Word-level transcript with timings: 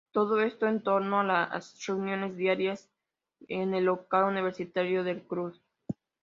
Todo 0.11 0.41
esto 0.41 0.65
en 0.65 0.81
torno 0.81 1.19
a 1.19 1.23
las 1.23 1.85
reuniones 1.85 2.35
diarias 2.35 2.89
en 3.47 3.75
el 3.75 3.85
local 3.85 4.23
universitario 4.23 5.03
del 5.03 5.21
club. 5.21 5.61